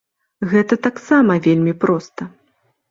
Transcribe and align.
Гэта 0.53 0.79
таксама 0.89 1.39
вельмі 1.47 1.79
проста. 1.87 2.21